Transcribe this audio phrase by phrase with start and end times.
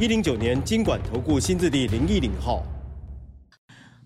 [0.00, 2.62] 一零九年金管投顾新字第零一零号。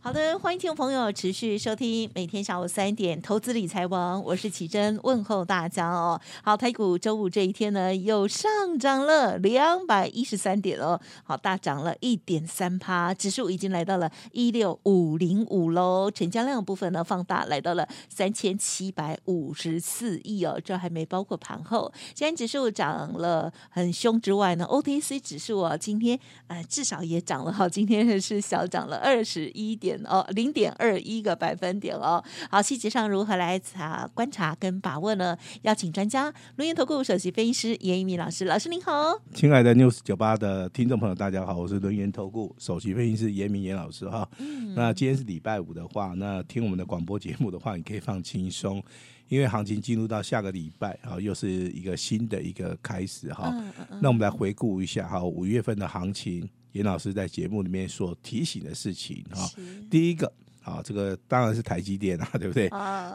[0.04, 6.20] 好的，欢迎听众朋友持续收听每天下午三点投资理财王，我是奇珍，问候大家哦。
[6.42, 21.92] 好，台股周五这一天呢，又上涨了两百一十三点哦，好，大涨了一点三趴，指数已经来到了一六五零五喽，成交量部分呢放大来到了三千七百五十四亿哦，这还没包括盘后。
[22.12, 29.91] 今天指数涨了很凶之外呢，OTC 指数啊，今天呃至少也涨了哈，今天是小涨了二十一点。
[30.04, 32.22] 哦，零点二一个百分点哦。
[32.50, 35.36] 好，细节上如何来查观察跟把握呢？
[35.62, 39.18] 邀请专家轮源投顾首席分析师严一民老师，老师您好。
[39.34, 44.28] 亲爱的 News 九八的听众朋友，大家好，我是轮源投顾首席分析师严明严老师哈。
[44.38, 48.82] 嗯、那今天是礼拜五的话，那听我们的广播节目的话，你可以放轻松，
[49.28, 53.50] 因为行情进入到下个礼拜啊，又是一个新的一个开始哈。
[53.52, 56.48] 嗯嗯、那我们来回顾一下哈，五月份的行情。
[56.72, 59.48] 严老师在节目里面所提醒的事情哈，
[59.90, 62.68] 第一个啊，这个当然是台积电啊，对不对？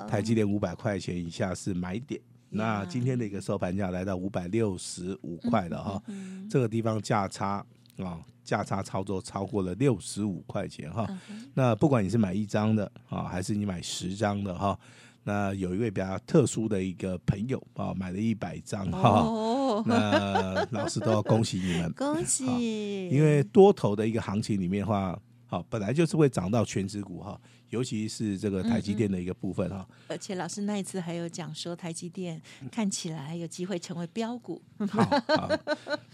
[0.07, 2.19] 台积电五百块钱以下是买点。
[2.49, 6.01] 那今天的一个收盘价来到五百六十五块了哈，
[6.49, 7.65] 这个地方价差
[7.97, 11.05] 啊，价差操作超过了六十五块钱哈。
[11.53, 14.79] 那不管你是买一张的啊，还是你买十张的哈，
[15.27, 19.83] 那有一位比较特殊的一个朋友啊，买了一百张哈。
[19.85, 23.09] 那老师都要恭喜你们，恭喜！
[23.09, 29.95] 因为多头的一个行情里面的话，好，本来就是会涨到全值股哈，尤其是这个台积电的一个部分哈、嗯。
[30.09, 34.61] 而且老师那一次还有讲说，台积电看起来有机会成为标股。
[34.89, 35.49] 好，好，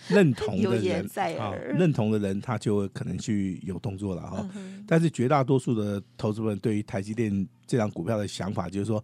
[0.08, 4.50] 认同的人，好，认同的人他就可能去有动作了哈。
[4.56, 9.04] 嗯、但是绝大多数的投资人对于台积电这张股票的想法就是说。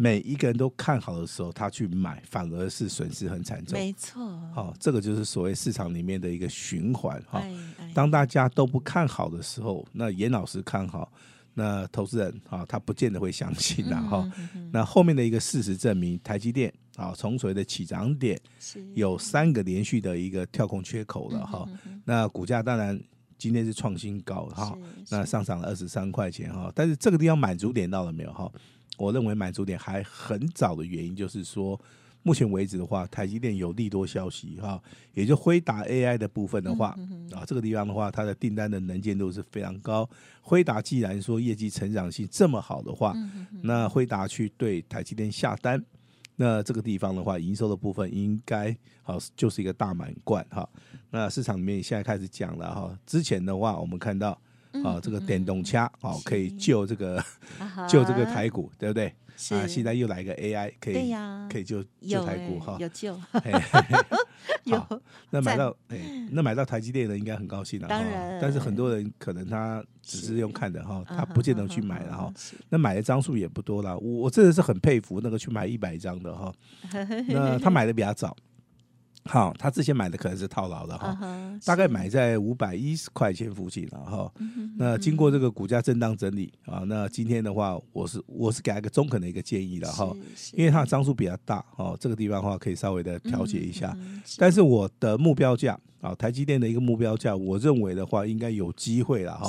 [0.00, 3.78] 每一个人都看好的时候，他去买，反而是损失很惨重。
[3.78, 4.18] 没错，
[4.50, 7.38] 好、哦，这个就是所谓市场里面的一个循环哈。
[7.38, 7.42] 哦
[7.78, 11.12] 哎、当大家都不看好的时候，那严老师看好，
[11.52, 14.26] 那投资人啊、哦，他不见得会相信的哈。
[14.72, 21.68] 那后面的一个事实证明，台积电啊，从、哦、所谓的起涨点是有三个连续的一个跳空缺口了哈。
[22.06, 22.98] 那股价当然
[23.36, 24.74] 今天是创新高哈，
[25.10, 26.72] 那上涨了二十三块钱哈。
[26.74, 28.50] 但是这个地方满足点到了没有哈？
[29.00, 31.80] 我认为满足点还很早的原因，就是说，
[32.22, 34.80] 目前为止的话，台积电有利多消息哈，
[35.14, 36.94] 也就辉达 AI 的部分的话，
[37.32, 40.08] 啊，这个地方的话，它的订单的能见度是非常高。
[40.42, 43.16] 辉达既然说业绩成长性这么好的话，
[43.62, 45.82] 那辉达去对台积电下单，
[46.36, 50.68] 那这个地方的话，营收的部分应该好就是一个大满贯哈。
[51.10, 54.38] 那市场里面现在开始讲了哈，之前的话我们看到。
[54.84, 57.22] 啊，这个电动枪哦，可以救这个
[57.88, 59.12] 救这个台股，对不对？
[59.50, 61.14] 啊，现在又来一个 AI，可以
[61.50, 63.18] 可以救救台股哈，有救。
[64.64, 65.98] 有那买到哎，
[66.30, 67.88] 那买到台积电的应该很高兴了。
[67.88, 72.32] 当然，但是很多人可能他只是用看的哈，他不见得去买了哈。
[72.68, 76.52] 那买的张数也不多了，我我真的是很佩服那个去买一百张的哈。
[77.28, 78.36] 那他买的比较早。
[79.30, 84.32] 好，他之前买的可能是套牢的哈，uh huh, 大概买在五百一十块钱附近了哈。
[84.40, 90.12] Uh 那经过这个股价震荡整理啊，那今天的话，我是我是给他一个中肯的一个建议了哈，
[90.52, 93.92] 因为它的张数比较大哦，这个地方的话可以稍微的调节一下。
[93.92, 99.48] Uh 但是我的目标价啊，台积电的一个目标价，我认为的话应该有机会了哈，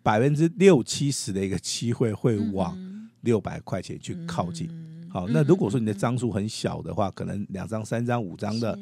[0.00, 2.78] 百分之六七十的一个机会会往
[3.22, 4.68] 六百块钱去靠近。
[4.68, 5.10] Uh.
[5.10, 8.78] 好，那如果说你的张数很小的话，可能两张、三张、五张的，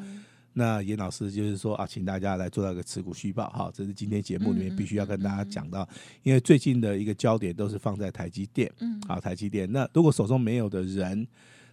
[0.59, 3.51] 那严老师就是说啊，请大家来做到一个持股续报。
[3.51, 5.87] 哈，这是今天节目里面必须要跟大家讲到，
[6.23, 9.71] 因为最近的一个焦点都是放在台积电，嗯，好，台积电。
[9.71, 11.29] 那如果手中没有的人，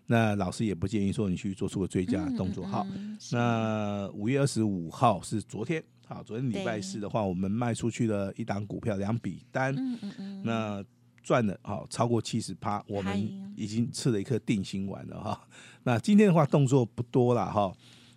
[0.06, 2.66] 那老师也不建议说你去做出个追加的动作。
[2.66, 2.86] 哈，
[3.32, 10.86] 那五月二十五号是昨天，好，昨天礼拜四的话，我们卖出去了一档股票两笔单，嗯嗯嗯，那。
[11.26, 13.18] 赚了好超过七十趴，我们
[13.56, 15.48] 已经吃了一颗定心丸了哈。
[15.84, 17.72] 那今天的话动作不多了哈，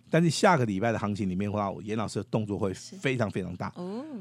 [0.09, 3.73] 但是下个礼拜的行情里面的话，严老师的动作会非常非常大。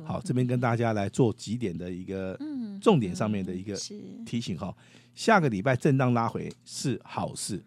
[0.04, 2.38] 好，这边跟大家来做几点的一个
[2.80, 3.76] 重点上面的一个
[4.24, 4.74] 提醒哈。
[5.14, 7.62] 下个礼拜震荡拉回是好事，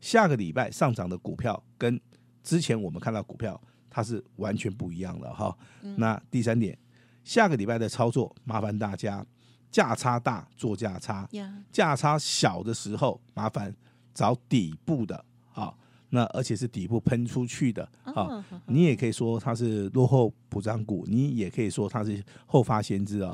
[0.00, 2.00] 下个礼拜上涨的股票跟
[2.42, 3.60] 之前我们看到股票。
[3.88, 5.56] 它是完全不一样的哈。
[5.96, 6.78] 那第三点，
[7.24, 9.24] 下个礼拜的操作，麻烦大家
[9.70, 11.26] 价差大做价差，
[11.72, 13.74] 价差小的时候，麻烦
[14.12, 15.24] 找底部的
[15.54, 15.74] 啊。
[16.10, 23.32] 那而且是底部喷出去的啊，你也可以说它是落后补涨股，你也可以说它是后发先知啊。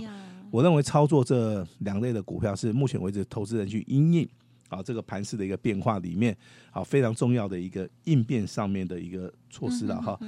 [0.51, 4.29] 我认为操作这两类的股票是目前为止投资人去因应
[4.69, 6.37] 啊这个盘势的一个变化里面
[6.71, 10.19] 啊非常重要的一个应变上面的一个措施了哈。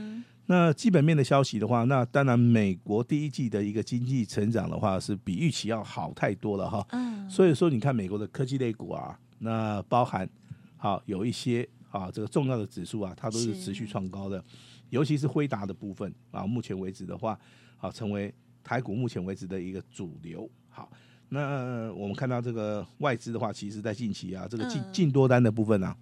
[0.46, 6.87] 那基本面的消息的话，那当然美国第一季的一个经济成长的话是比预期要好太多了哈。
[7.26, 10.29] 所以说你看美国的科技类股啊，那包含
[10.76, 11.67] 好有一些。
[11.94, 14.44] 啊，这个重要的指数啊，它都是持续创高的，
[14.91, 17.38] 尤其是辉达的部分啊，目前为止的话，
[17.79, 20.50] 啊，成为台股目前为止的一个主流。
[20.69, 20.91] 好，
[21.29, 25.96] 那我们看到这个外资的话，其实在近期啊，这个净净多单的部分啊，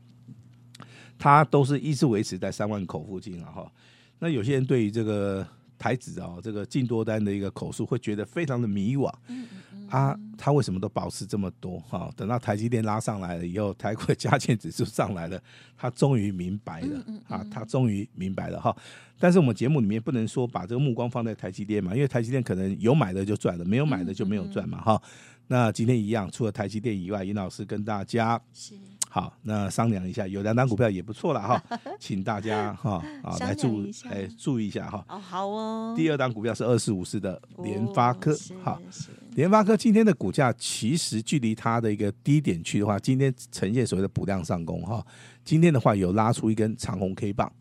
[1.18, 3.52] 它都是一直维持在三万口附近啊。
[3.52, 3.72] 哈，
[4.18, 5.46] 那有些人对于这个
[5.78, 9.12] 台指啊，这个净多单的一个口数，会觉得非常的迷惘。
[9.92, 12.10] 他他为什么都保持这么多哈？
[12.16, 15.38] 等到台积电拉上来了以后，台股的加权指数上来了，
[15.76, 17.44] 他终于明白了啊！
[17.50, 18.74] 他终于明白了哈。
[19.18, 25.02] 但是我们节目里面不能说把这个目光放在台积电嘛，因为台积电可能有买的就赚了，没有买的就没有赚嘛哈。
[25.46, 28.40] 那今天一样，除了台积电以外，尹老师跟大家
[29.14, 31.62] 好，那商量一下，有两档股票也不错了哈，
[32.00, 32.92] 请大家哈
[33.22, 35.04] 啊来注哎注意一下哈。
[35.06, 35.92] 哦，好哦。
[35.94, 38.80] 第二档股票是二四五四的联发科，哈，
[39.32, 45.06] 联发科今天的股价其实距离它的一个低点区的话，今天呈现所谓的补量上攻哈。
[45.44, 47.52] 今天的话有拉出一根长红 K 棒，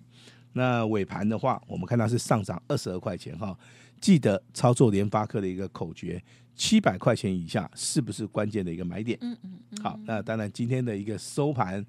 [0.54, 3.54] 那尾盘的话，我们看到是上涨二十二块钱哈。
[4.00, 6.20] 记得操作联发科的一个口诀，
[6.56, 9.18] 七百块钱以下是不是关键的一个买点？
[9.22, 9.84] 嗯嗯嗯。
[9.84, 11.84] 好，那当然今天的一个收盘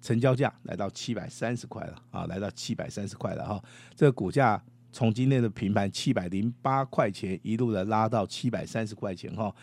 [0.00, 3.62] 成交价来到七百三十块了啊，来到七百三十块了哈。
[3.94, 4.60] 这个股价
[4.90, 9.54] 从今天的平盘七百零八块钱一路的拉到七百三十块钱哈。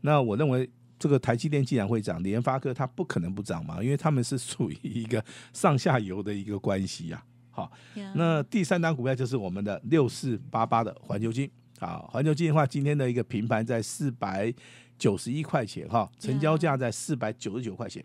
[0.00, 7.24] 那我认为这个台积电既然会涨，联发科它不可能不涨嘛，因为他们是属于一个上下游的一个关系呀。
[7.50, 7.70] 好，
[8.14, 11.50] 那第三档股票就是我们的六四八八的环球晶。
[11.82, 14.54] 好，环球金的话，今天的一个平盘在四百
[14.96, 18.04] 九十一块钱，哈，成交价在四百九十九块钱。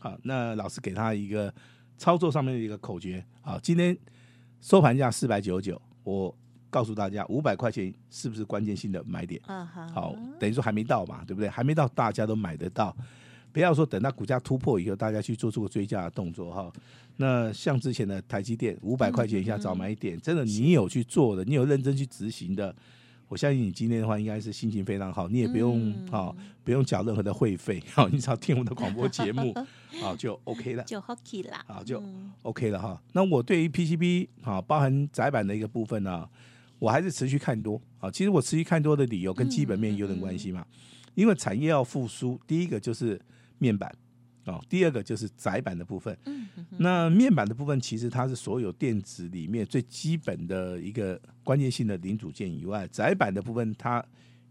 [0.00, 1.54] 好，那老师给他一个
[1.96, 3.24] 操作上面的一个口诀。
[3.40, 3.96] 好，今天
[4.60, 6.36] 收盘价四百九十九，我
[6.68, 9.40] 告诉大家五百块钱是不是关键性的买点？
[9.94, 11.48] 好，等于说还没到嘛，对不对？
[11.48, 12.92] 还没到，大家都买得到。
[13.52, 16.72] 不要说等到股价突破以后，大家去做出个追加的动作哈。
[17.18, 22.74] 那像之前的台积电五百块钱以下早买点，真的你有去做的，你有认真去执行的，
[23.32, 26.30] 我相信你今天的话应该是心情非常好，你也不用啊
[26.62, 29.54] 不用缴任何的会费，好，你只要听我们的广播节目，
[30.02, 32.02] 好就 OK 了，就 OK 了，好就
[32.42, 33.02] OK 了哈。
[33.12, 36.28] 那我对于 PCB 啊，包含窄板的一个部分呢，
[36.78, 38.10] 我还是持续看多啊。
[38.10, 40.66] 其实我持续看多的理由跟基本面有点关系嘛，
[41.14, 43.18] 因为产业要复苏，第一个就是。
[43.58, 43.94] 面板，
[44.44, 46.16] 哦，第二个就是窄板的部分。
[46.78, 54.04] 那面板的部分其实它是所有电子里面最基本的一个关键性的零组件以外，窄板的部分它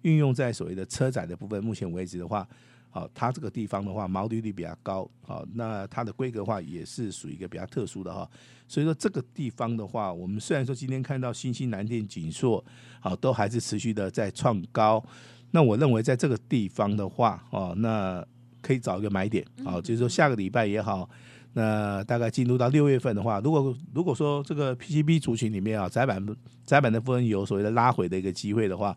[0.03, 1.61] 运用在所谓的车载的部分。
[1.63, 2.47] 目前为止的话，
[2.89, 8.29] 好，它这个地方的话毛利率比较高，好，那它的规格化也是属于一个比较特殊的哈。
[8.67, 12.63] 所以说这个地方的话，我们虽然说今天看到新兴、南电、景硕，
[13.01, 15.03] 好，都还是持续的在创高。
[15.51, 18.25] 那我认为在这个地方的话，哦，那
[18.61, 21.09] 可以找一个买点，哦，就是说下个礼拜也好，
[21.53, 26.25] 那大概进入到六月份的话，如果如果说这个 PCB 族群里面啊，窄板
[26.63, 28.95] 窄板的部分有所谓的拉回的一个机会的话，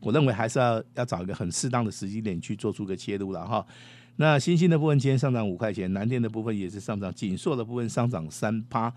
[0.00, 3.66] 我认为还是要要找一个很适当的时机点去做出个切入了哈。
[4.16, 8.92] 那新兴的部分今天上涨五块钱，南电的部分也是上涨，锦硕的部分上涨三趴。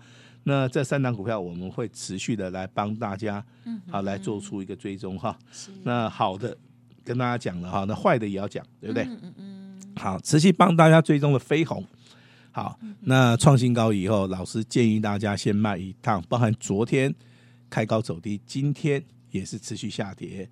[0.46, 3.42] 那这三档股票我们会持续的来帮大家，
[3.90, 5.38] 好来做出一个追踪哈。
[5.82, 6.54] 那好的
[7.02, 9.08] 跟大家讲了哈，那坏的也要讲，对不对？
[9.96, 11.84] 好，持续帮大家追踪的飞鸿，
[12.50, 17.14] 好，那创新高以后，老师建议大家先卖一趟，包含昨天
[17.70, 20.48] 开高走低，今天也是持续下跌。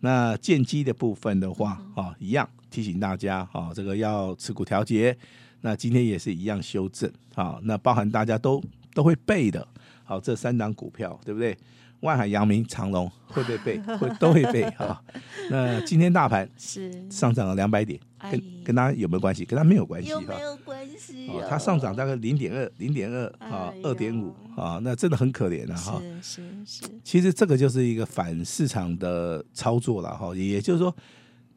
[0.00, 5.16] 那建机的部分的话，啊，一样提醒大家，啊，这个要持股调节。
[5.62, 9.66] 那今天也是一样修正，好，那包含大家都都会背的，
[10.04, 11.56] 好，这三档股票，对不对？
[12.04, 13.78] 万海、阳明、长隆 会不会背？
[13.96, 15.02] 会都会背啊。
[15.50, 17.98] 那今天大盘是上涨了两百点，
[18.30, 19.44] 跟跟它有没有关系？
[19.44, 20.14] 跟它没有关系哈。
[20.14, 21.28] 有没有关系？
[21.28, 26.00] 哦，它上涨大概零点二、零点二啊，二点五啊，那真的很可怜了哈。
[26.20, 26.82] 是是是。
[27.02, 30.34] 其实这个就是一个反市场的操作了哈。
[30.36, 30.94] 也就是说，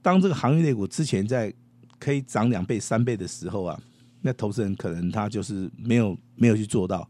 [0.01, 1.53] 当这个行业类股之前在
[1.99, 3.77] 可以涨两倍、三倍的时候啊，
[4.21, 7.07] 那投资人可能他就是没有没有去做到。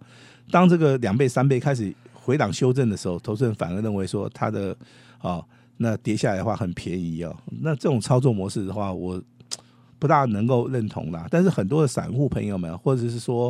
[0.51, 1.94] 当这个两倍、三倍开始。
[2.27, 4.75] 回档修正的时候，投资人反而认为说它的
[5.22, 5.41] 哦，
[5.77, 7.34] 那跌下来的话很便宜哦。
[7.62, 9.24] 那这种操作模式的话，我
[9.98, 11.25] 不大能够认同啦。
[11.31, 13.50] 但是很多的散户朋友们，或者是说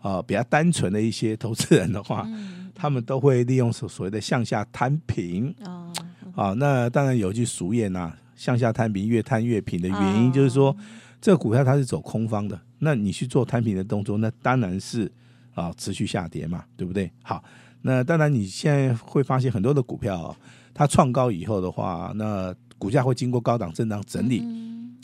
[0.00, 5.92] 啊、呃、比较单纯的一些投资人的话，嗯、他们都会利用所所谓的向下摊平哦。
[6.34, 10.76] 啊，那当然有句俗谚呐，向下摊平，越摊越平的原因就是说，
[11.20, 15.08] 这个股票它是走空方的，那你去做摊平的动作，那当然是
[15.54, 17.10] 啊持续下跌嘛，对不对？
[17.22, 17.42] 好，
[17.86, 20.36] 那当然你现在会发现很多的股票，
[20.74, 24.42] 它创高以后的话，那股价会经过高档震荡整理，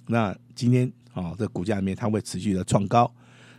[0.09, 3.09] 那今天啊这股价里面它会持续的创高，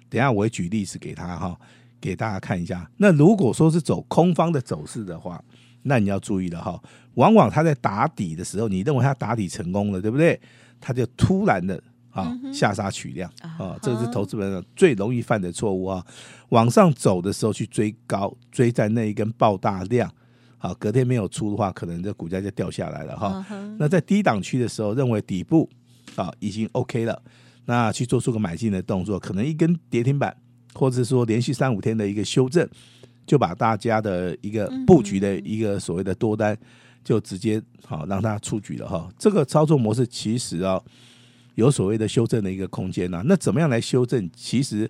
[0.09, 1.57] 等一下我会举例子给他哈，
[2.01, 2.85] 给大家看一下。
[2.97, 5.41] 那如果说是走空方的走势的话，
[5.83, 6.77] 那你要注意了哈，
[7.13, 10.37] 往往他在打底的时候，你认为他打底成功了，对不对？
[10.81, 11.81] 他就突然的
[12.13, 16.05] 啊下杀取量啊，这个是投资人最容易犯的错误啊。
[16.49, 20.09] 往上走的时候去追高，追在那一根爆大量，
[20.59, 23.45] 啊，隔天没有出的话，可能这股价就掉下来了哈。
[23.77, 25.69] 那在低档区的时候，认为底部
[26.15, 27.21] 啊已经 OK 了，
[27.65, 30.35] 那去做出个买进的动作，可能一根跌停板，
[30.73, 32.67] 或者是说连续三五天的一个修正。
[33.25, 36.57] 就把大家的一个布局的一个所谓的多单，
[37.05, 39.09] 就直接好让它出局了哈。
[39.17, 40.77] 这个操作模式其实啊，
[41.55, 43.21] 有所谓的修正的一个空间呐。
[43.25, 44.29] 那怎么样来修正？
[44.35, 44.89] 其实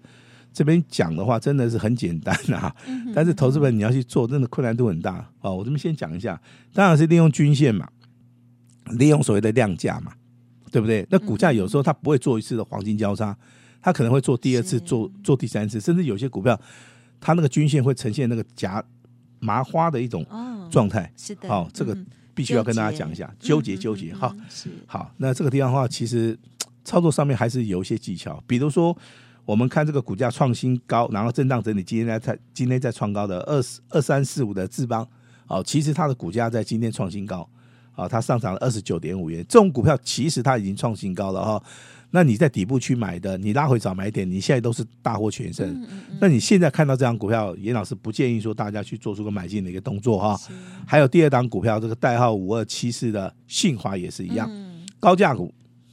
[0.52, 2.76] 这边讲的话真的是很简单啊，
[3.14, 5.52] 但是投资本你要去做，真的困难度很大啊。
[5.52, 6.42] 我这边先讲一下，
[6.74, 7.88] 当然是利用均线嘛，
[8.98, 10.14] 利用所谓的量价嘛，
[10.72, 11.06] 对不对？
[11.10, 13.38] 那股价有时候它不会做一次的黄金交叉，
[13.82, 16.60] 它可能会做第二次，做做第三次，甚至有些股票。
[17.26, 18.84] 它那个均线会呈现那个夹
[19.40, 20.26] 麻花的一种
[20.70, 21.98] 状态，是的，好，这个
[22.34, 24.36] 必须要跟大家讲一下，纠结纠结，哈，
[24.86, 26.38] 好，那这个地方的话，其实
[26.84, 28.96] 操作上面还是有一些技巧，比如说
[29.46, 35.08] 我们看这个股价创新高，然后震荡整理，今天在今天在创高的二二三四五的智邦，
[35.48, 37.48] 哦，其实它的股价在今天创新高，
[37.94, 41.64] 啊，它上涨了二十九点五元，这种股票其实它已经创新高了哈。
[42.16, 45.68] 那你在底部去买的，你拉回早买点，你现在都是大获全胜。
[45.68, 50.40] 嗯嗯嗯，那你现在看到这张股票，严老师不建议说大家去做出个买进的一个动作哈。
[50.86, 55.52] 还有第二档股票，这个代号五二七四的信华也是一样，嗯、高价股，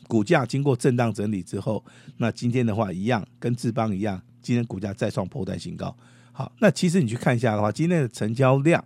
[0.09, 1.83] 股价经过震荡整理之后，
[2.19, 5.97] 那今天的话一样，跟智邦一样，今天股价再创破单新高。
[6.33, 8.85] 好，那其实你去看一下的话，今天的成交量，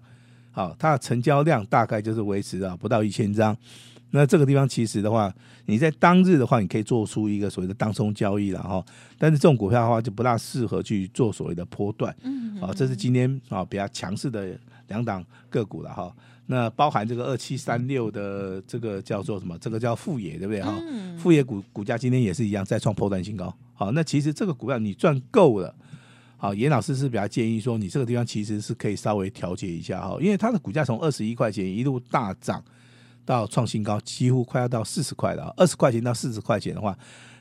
[0.53, 3.57] 好，它的成交量大概就是维持啊不到一千张。
[4.17, 5.35] 那这个地方其实的话，
[5.67, 8.85] 你在当日的话，你可以做出一个所谓的当冲交易了哈。
[9.19, 12.15] 但是这种股票的话，就不大适合去做所谓的波段。
[12.23, 14.57] 嗯，啊，这是今天啊比较强势的
[14.87, 16.15] 两档个股了哈。
[16.47, 19.59] 那包含这个二七三六的这个叫做什么？
[19.59, 20.73] 这个叫富野，对不对哈？
[21.19, 23.53] 富野股股价今天也是一样再创波段新高。
[23.73, 25.75] 好，那其实这个股票你赚够了，
[26.37, 32.63] 好，严老师是比较建议说，你这个地方其实是可以稍微调节一下哈，因为它的股价从二十一块钱一路大涨。
[33.25, 35.53] 到创新高，几乎快要到四十块了。
[35.57, 36.97] 二十块钱到四十块钱的话，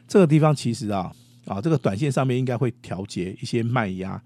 [0.07, 1.11] 这个地方其实啊
[1.45, 4.21] 啊，这个短线上面应该会调节一些卖压。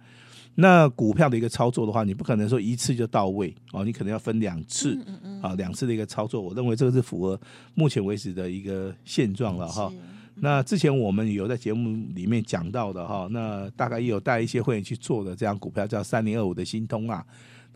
[0.59, 4.97] 那股票的一个操作的话，你不可能说一次就到位哦，你可能要分两次
[5.41, 6.41] 啊，两次的一个操作。
[6.41, 7.39] 我认为这个是符合
[7.75, 9.91] 目前为止的一个现状了哈。
[10.39, 17.23] 那之前我们有在节目里面讲到的哈，那大概也有带一些会员去做的这样股票，叫三零二五的新通啊。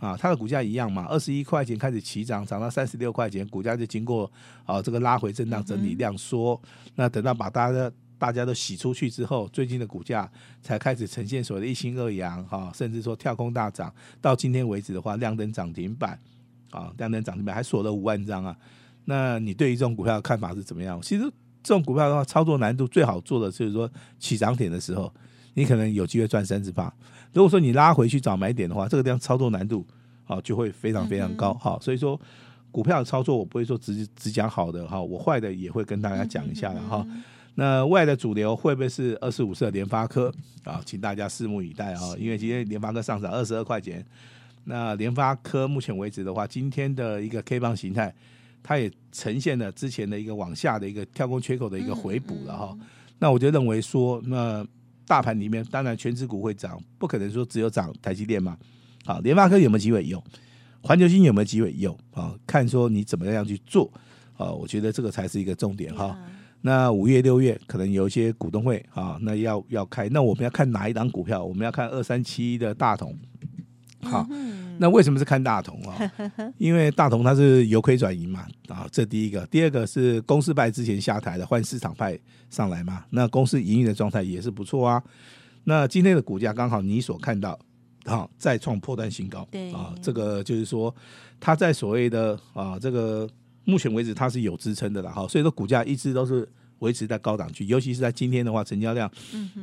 [0.01, 4.29] 啊，它的股价一样嘛，二十一块钱开始起涨，涨到三十六块钱，股价就经过
[4.65, 6.59] 啊这个拉回震荡整理量缩，
[6.95, 10.27] 那等到把大家大家都洗出去之后，最近的股价
[10.59, 16.19] 才开始呈现所谓的一心二阳哈，甚至说跳空大涨，到今天为止的话，亮灯涨停板
[16.71, 18.57] 啊，亮灯涨停板还锁了五万张啊。
[19.05, 20.99] 那你对于这种股票的看法是怎么样？
[20.99, 21.23] 其实
[21.61, 25.13] 这种股票的话，操作难度最好做的就是说起涨点的时候。
[25.53, 26.93] 你可能有机会赚三十八。
[27.33, 29.85] 如果说你拉回去找买点的话，这个地方操作难度
[30.25, 31.53] 啊就会非常非常高。
[31.53, 32.19] 哈，所以说
[32.71, 37.07] 股票的操作我不会说只只讲好的哈，我坏的也会跟大家讲一下了哈。
[37.55, 40.81] 那未来的主流会不会是二十五四的联发科啊？
[40.85, 42.15] 请大家拭目以待啊！
[42.17, 44.05] 因为今天联发科上涨二十二块钱，
[44.65, 48.13] 那联发科目前为止的话，今天的一个 K 棒形态，
[48.61, 52.77] 它也呈现了之前的一个往下的一个跳空缺口的一个回补了哈。
[53.19, 54.65] 那我就认为说那。
[55.11, 58.57] 大盘里面，当然全指股会涨，不可能说只有涨台积电嘛。
[59.03, 60.05] 好，联发科有没有机会？
[60.07, 60.23] 有，
[60.81, 61.73] 环球金有没有机会？
[61.75, 63.91] 有啊，看说你怎么样去做
[64.37, 64.49] 啊？
[64.49, 66.17] 我觉得这个才是一个重点哈。
[66.61, 71.43] 那五月、六月可能有一些股东会啊，那要要开，那我们要看哪一档股票？
[71.43, 73.13] 我们要看二三七一的大同。
[74.03, 74.25] 好，
[74.79, 76.11] 那为什么是看大同啊？
[76.57, 79.45] 因为大同它是由亏转盈嘛，啊，这第一个。
[79.47, 82.17] 第二个是公司派之前下台的，换市场派
[82.49, 83.05] 上来嘛。
[83.09, 85.01] 那公司营运的状态也是不错啊。
[85.63, 87.57] 那今天的股价刚好你所看到
[88.05, 89.47] 啊再创破断新高。
[89.51, 90.93] 对啊，这个就是说
[91.39, 93.29] 它在所谓的啊这个
[93.63, 96.47] 目前为止它是有支撑的了哈，所以说股价一直都是
[96.79, 99.09] 维持在高档区，尤其是在今天的话，成交量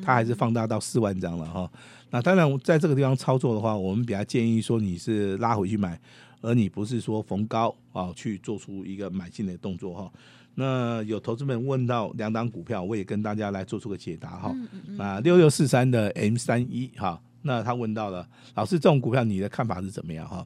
[0.01, 1.69] 它还是放大到四万张了哈。
[2.11, 6.01] 那当然在这个地方操作的话，我们比较建议说你是拉回去买，
[6.41, 10.13] 而你不是说逢高啊去做出一个买进的动作哈。
[10.55, 14.55] 那有投资们问到两档股票，我也跟大家来做出个解答哈。
[14.99, 20.45] 啊，六六四三的 M 三一哈，那他问到了老师，这种股票你的看法是怎么样哈？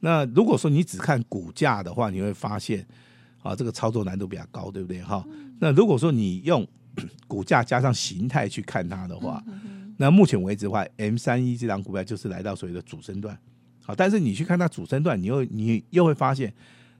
[0.00, 2.86] 那如果说你只看股价的话，你会发现
[3.42, 5.24] 啊，这个操作难度比较高，对不对哈？
[5.58, 6.66] 那如果说你用
[7.26, 9.42] 股价加上形态去看它的话，
[9.96, 13.38] 那目前为止的话，M 三一这档股票就是来到所谓的主升段，
[13.84, 16.52] 好，但是你去看它主升段，你又你又会发现。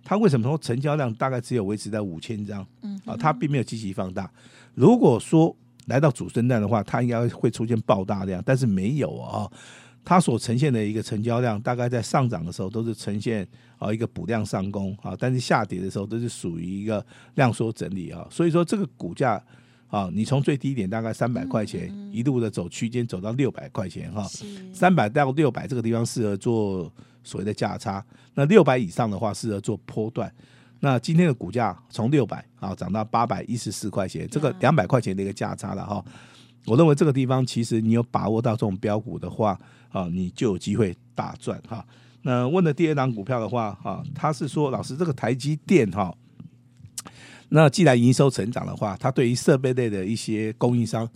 [0.04, 2.66] 它为什么说成交量大概只有维持在五千张？
[2.82, 4.28] 嗯，啊，它并没有积极放大。
[4.74, 5.56] 如果说
[5.86, 9.48] 来到主升段的话，它应该会出现爆大量，但是没有啊。
[10.04, 13.46] 它所呈现的一个成交量，大概在上涨的时候都是呈现
[13.78, 17.06] 啊一个补量上攻啊，但是下跌的时候都是属于一个
[17.36, 18.26] 量缩整理啊。
[18.28, 19.40] 所以说这个股价
[19.92, 24.26] 啊，你从最低点大概三百块钱一路的走区间走到六百块钱哈，
[24.72, 26.92] 三百到六百这个地方适合做。
[27.24, 30.28] 所谓的价差，那六百以上的话适合做波段。
[30.80, 36.04] 那今天的股价从六百啊涨到八百一十四块钱，这个两百块钱的一个价差了哈。
[36.66, 39.56] 我认为这个地方其实你有把握到这种标股的话
[39.90, 41.86] 啊，你就有机会大赚哈。
[42.22, 46.12] 那问的第二档股票的话啊，他是说老师这个台积电哈，
[47.54, 51.06] 那既然营收成长的话，它对于设备类的一些供应商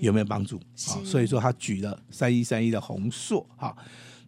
[0.00, 1.02] 有没有帮助啊？
[1.04, 3.76] 所以说他举了三一三一的宏硕哈。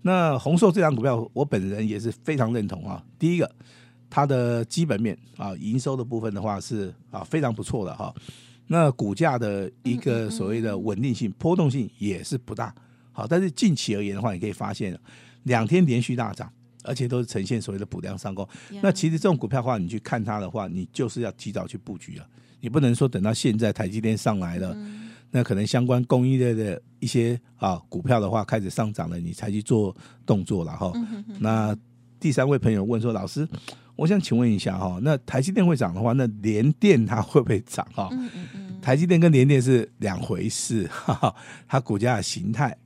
[0.03, 3.01] 那宏硕这张股票，我本人也是非常认同啊。
[3.17, 3.49] 第一个，
[4.11, 8.13] 它的基本面啊，营收的部分的话是啊非常不错的哈。
[8.67, 12.75] 那股价的一个所谓的稳定性、波动性也是不大。
[13.13, 14.99] 好，但是近期而言的话，你可以发现
[15.45, 18.47] 两天连续大涨，而且都是呈现所谓的补量上攻。
[18.83, 22.27] 那其实这种股票的话，你去看它的话，你就是要提早去布局了。
[22.61, 24.77] 你不能说等到现在台积电上来了。
[25.35, 30.93] 那可能相关供应链的一些啊股票的话开始上涨了，你才去做动作了哈。
[31.41, 31.75] 那
[32.21, 33.49] 第三位朋友问说：“老师，
[33.97, 38.11] 我想请问一下哈，那台积电会涨的话，那联电它会不会涨哈？”
[38.83, 41.35] 台积电跟联电是两回事，哈哈，
[41.67, 42.77] 它股价的形态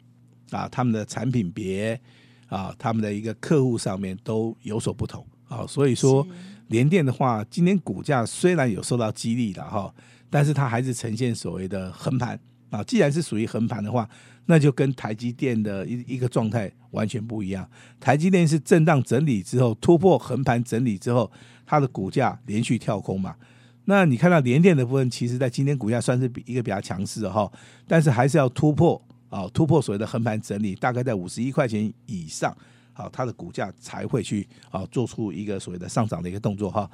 [0.50, 2.00] 啊，他们的产品别
[2.46, 5.66] 啊，他们的一个客户上面都有所不同啊。
[5.66, 6.26] 所以说
[6.68, 9.94] 联电的话，今天股价虽然有受到激励了哈。
[10.28, 14.06] 但是它还是呈现所谓的横盘啊，既然是属于横盘的话，
[14.46, 17.66] 那就跟台积电的一一个状态完全不一样。
[18.00, 21.30] 台积电是震荡整理之后突破横盘整理之后，
[21.64, 23.36] 它的股价连续跳空嘛。
[23.84, 27.50] 那你看到联电的部分，其实在今天股价算是比一个比较强势的哈，
[27.86, 32.56] 但是还是要突破啊，突破所谓的横盘整理，大概在五十一块钱以上，
[32.92, 36.88] 好，它的股价才会去啊做出一个所谓的上涨的一个动作哈。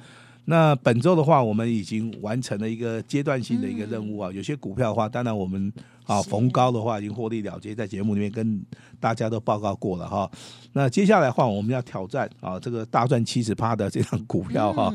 [0.45, 4.29] 那本周的话，我们已经完成了一个阶段性的一个任务啊。
[4.29, 5.71] 有些股票的话，当然我们
[6.05, 8.61] 啊逢高的话已经获利了结，在节目里面跟
[8.99, 10.29] 大家都报告过了哈。
[10.73, 14.93] 那接下来的话，我们要挑战啊这个大赚七十趴的这张股票哈。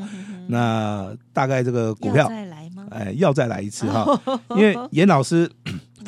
[0.48, 2.28] 那大概这个股票，
[2.90, 4.20] 哎，要再来一次哈，
[4.54, 5.50] 因为严老师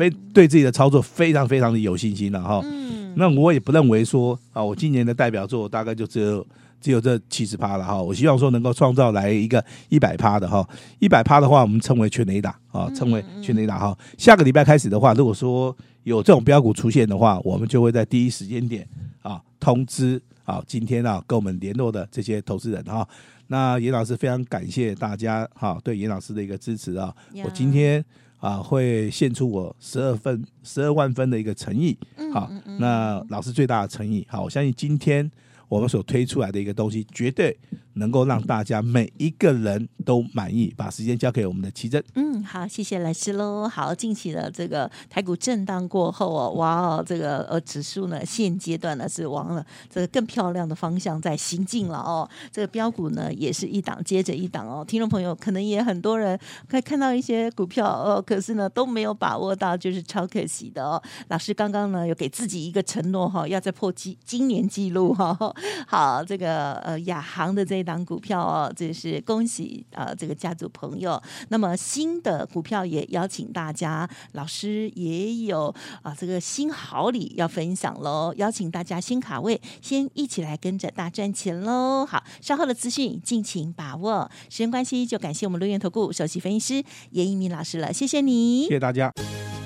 [0.01, 2.61] 非对自己的操作非常非常的有信心了哈。
[2.65, 6.47] 嗯那我也不认为说啊，我今年的代表作大概就只有。
[6.83, 10.67] 只有这七十趴了哈，我希望说能够创造来一个一百趴的哈，
[10.99, 13.99] 一百趴的话，我们称为全雷达啊，称为全雷达哈。
[14.17, 18.89] 下个礼拜开始的话，如果说有这种标股出现的话，我们就会在第一时间点
[19.21, 23.07] 啊通知啊，今天啊跟我们联络的这些投资人哈。
[23.49, 28.03] 那严老师非常感谢大家哈对严老师的一个支持啊，我今天
[28.41, 31.97] 啊会献出我十二分十二万分的一个诚意，
[32.35, 35.31] 好，那老师最大的诚意，好，我相信今天。
[35.71, 37.57] 我们所推出来的一个东西，绝对
[37.95, 40.75] 能够让大家每一个人都满意。
[40.77, 42.03] 把时间交给我们的琦蓁。
[42.17, 43.69] 嗯，好，谢谢老师喽。
[43.69, 52.29] 好，近期的这个台股震荡过后哦，哇哦，这个呃指数呢，现阶段呢是往了这个更漂亮的方向在行进了哦。
[52.51, 54.85] 这个标股呢也是一档接着一档哦。
[54.85, 56.37] 听众朋友可能也很多人
[56.69, 61.01] 可以看到一些股票哦，可是呢都没有把握到，就是超可惜的哦。
[61.29, 65.39] 老师刚刚呢有给自己一个承诺哈，要再破纪今年纪录哈。
[65.87, 71.21] 好，这个呃亚航的这一档股票哦，这是恭喜啊、呃、这个家族朋友。
[71.49, 75.69] 那么新的股票也邀请大家，老师也有
[76.03, 82.07] 啊、呃、这个新好礼要分享喽，邀请大家新卡位，先一起来跟着大赚钱喽。
[82.07, 84.31] 好，稍后的资讯敬请把握。
[84.49, 89.13] 时间关系，就感谢我们伦元投顾首席分析师严一鸣老师了，谢谢你，谢谢大家。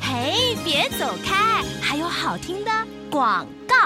[0.01, 2.71] 嘿，别走开，还有好听的。
[3.11, 3.84] 广告。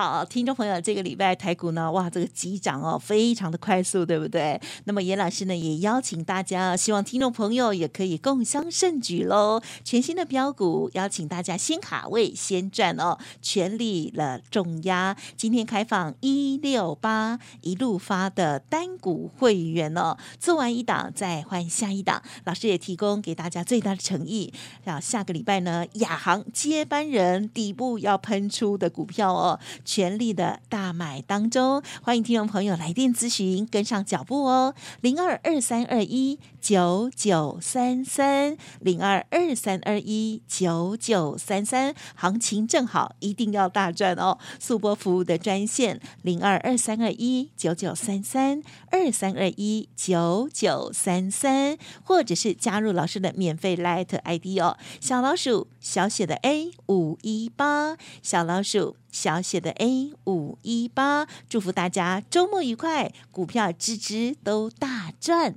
[0.00, 4.60] 好，听众朋友，这个礼拜台股呢，哇，这个急涨哦，非常的快速，对不对？
[4.84, 9.60] 那么严老师呢，也邀请大家，希望听众朋友也可以共襄盛举喽。
[9.82, 15.16] 全新的标股，邀请大家先卡位先赚哦，全力了重压。
[15.36, 24.54] 今天开放一六八一路发的单股会员哦，做完一档再换下一档，老师也提供给大家最大的诚意。
[24.84, 29.58] 要下个礼拜呢，亚航接班人底部要喷出的股票哦。
[29.88, 44.38] 全力的大买当中，欢迎听众朋友来电咨询，跟上脚步哦，零二二三二一九九三三，零二二三二一九九三三，行情正好，一定要大赚哦！
[44.58, 58.96] 速播服务的专线零二二三二一九九三三二三二一九九三三，或者是加入老师的免费 Light ID 哦，小老鼠小写的 A 五一八，小老鼠。
[59.10, 65.56] 小写的 A 五一八，祝福大家周末愉快，股票支支都大赚。